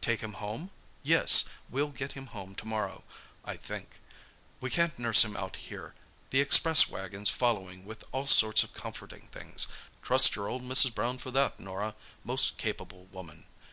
[0.00, 0.72] "Take him home?
[1.04, 3.04] Yes, we'll get him home to morrow,
[3.44, 4.00] I think.
[4.60, 5.94] We can't nurse him out here.
[6.30, 9.68] The express wagon's following with all sorts of comforting things.
[10.02, 10.92] Trust your old Mrs.
[10.96, 11.94] Brown for that, Norah.
[12.24, 13.46] Most capable woman!